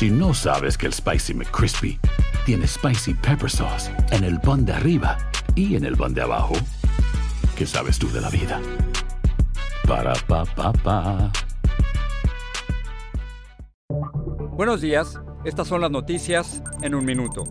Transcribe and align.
Si 0.00 0.08
no 0.08 0.32
sabes 0.32 0.78
que 0.78 0.86
el 0.86 0.94
Spicy 0.94 1.34
McCrispy 1.34 2.00
tiene 2.46 2.66
Spicy 2.66 3.12
Pepper 3.12 3.50
Sauce 3.50 3.92
en 4.12 4.24
el 4.24 4.40
pan 4.40 4.64
de 4.64 4.72
arriba 4.72 5.18
y 5.54 5.76
en 5.76 5.84
el 5.84 5.94
pan 5.94 6.14
de 6.14 6.22
abajo, 6.22 6.54
¿qué 7.54 7.66
sabes 7.66 7.98
tú 7.98 8.10
de 8.10 8.22
la 8.22 8.30
vida? 8.30 8.62
Para, 9.86 10.14
pa, 10.26 10.46
pa, 10.46 10.72
pa. 10.72 11.30
Buenos 14.56 14.80
días, 14.80 15.20
estas 15.44 15.68
son 15.68 15.82
las 15.82 15.90
noticias 15.90 16.62
en 16.80 16.94
un 16.94 17.04
minuto. 17.04 17.44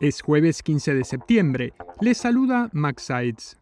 Es 0.00 0.20
jueves 0.20 0.64
15 0.64 0.94
de 0.94 1.04
septiembre. 1.04 1.74
Les 2.00 2.18
saluda 2.18 2.70
Max 2.72 3.04
Sides. 3.04 3.56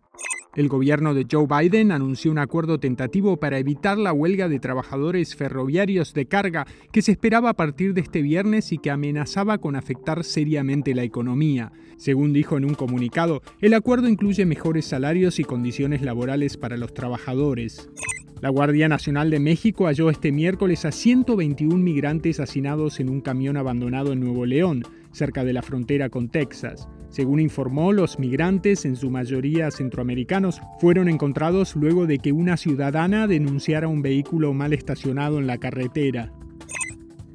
El 0.57 0.69
gobierno 0.69 1.13
de 1.13 1.27
Joe 1.31 1.47
Biden 1.47 1.93
anunció 1.93 2.31
un 2.31 2.39
acuerdo 2.39 2.81
tentativo 2.81 3.37
para 3.37 3.59
evitar 3.59 3.99
la 3.99 4.15
huelga 4.15 4.49
de 4.49 4.59
trabajadores 4.59 5.37
ferroviarios 5.37 6.15
de 6.15 6.25
carga 6.25 6.67
que 6.93 7.03
se 7.03 7.13
esperaba 7.13 7.51
a 7.51 7.55
partir 7.55 7.93
de 7.93 8.01
este 8.01 8.23
viernes 8.23 8.73
y 8.73 8.79
que 8.79 8.91
amenazaba 8.91 9.59
con 9.59 9.77
afectar 9.77 10.25
seriamente 10.25 10.95
la 10.95 11.03
economía. 11.03 11.73
Según 11.99 12.33
dijo 12.33 12.57
en 12.57 12.65
un 12.65 12.75
comunicado, 12.75 13.43
el 13.61 13.75
acuerdo 13.75 14.09
incluye 14.09 14.47
mejores 14.47 14.87
salarios 14.87 15.39
y 15.41 15.45
condiciones 15.45 16.01
laborales 16.01 16.57
para 16.57 16.79
los 16.79 16.95
trabajadores. 16.95 17.91
La 18.41 18.49
Guardia 18.49 18.89
Nacional 18.89 19.29
de 19.29 19.41
México 19.41 19.85
halló 19.85 20.09
este 20.09 20.33
miércoles 20.33 20.87
a 20.87 20.93
121 20.93 21.77
migrantes 21.77 22.41
hacinados 22.41 22.99
en 22.99 23.11
un 23.11 23.21
camión 23.21 23.59
abandonado 23.59 24.15
en 24.15 24.21
Nuevo 24.21 24.47
León, 24.47 24.85
cerca 25.13 25.45
de 25.45 25.53
la 25.53 25.61
frontera 25.61 26.09
con 26.09 26.31
Texas. 26.31 26.89
Según 27.09 27.41
informó, 27.41 27.93
los 27.93 28.19
migrantes, 28.19 28.85
en 28.85 28.97
su 28.97 29.11
mayoría 29.11 29.71
centroamericanos, 29.71 30.61
fueron 30.81 31.09
encontrados 31.09 31.77
luego 31.77 32.07
de 32.07 32.19
que 32.19 32.33
una 32.33 32.57
ciudadana 32.57 33.27
denunciara 33.27 33.89
un 33.89 34.03
vehículo 34.03 34.53
mal 34.53 34.73
estacionado 34.73 35.39
en 35.39 35.47
la 35.47 35.59
carretera. 35.59 36.33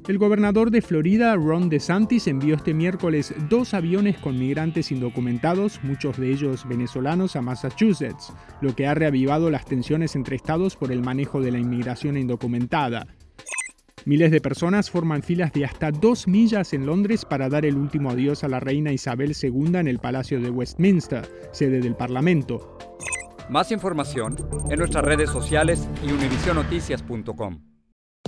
El 0.08 0.18
gobernador 0.18 0.72
de 0.72 0.82
Florida, 0.82 1.36
Ron 1.36 1.68
DeSantis, 1.68 2.26
envió 2.26 2.56
este 2.56 2.74
miércoles 2.74 3.32
dos 3.48 3.72
aviones 3.72 4.18
con 4.18 4.36
migrantes 4.36 4.90
indocumentados, 4.90 5.78
muchos 5.84 6.18
de 6.18 6.32
ellos 6.32 6.66
venezolanos, 6.68 7.36
a 7.36 7.42
Massachusetts, 7.42 8.32
lo 8.60 8.74
que 8.74 8.88
ha 8.88 8.94
reavivado 8.94 9.48
las 9.48 9.64
tensiones 9.64 10.16
entre 10.16 10.34
estados 10.34 10.74
por 10.74 10.90
el 10.90 11.02
manejo 11.02 11.40
de 11.40 11.52
la 11.52 11.60
inmigración 11.60 12.16
indocumentada. 12.16 13.06
Miles 14.04 14.30
de 14.30 14.40
personas 14.40 14.90
forman 14.90 15.22
filas 15.22 15.52
de 15.52 15.64
hasta 15.64 15.90
dos 15.92 16.26
millas 16.26 16.72
en 16.72 16.86
Londres 16.86 17.24
para 17.24 17.48
dar 17.48 17.64
el 17.64 17.76
último 17.76 18.10
adiós 18.10 18.42
a 18.42 18.48
la 18.48 18.58
reina 18.58 18.92
Isabel 18.92 19.34
II 19.40 19.76
en 19.76 19.88
el 19.88 19.98
Palacio 19.98 20.40
de 20.40 20.50
Westminster, 20.50 21.28
sede 21.52 21.80
del 21.80 21.94
Parlamento. 21.94 22.78
Más 23.48 23.70
información 23.70 24.36
en 24.70 24.78
nuestras 24.78 25.04
redes 25.04 25.30
sociales 25.30 25.88
y 26.04 26.10
univisionoticias.com. 26.12 27.71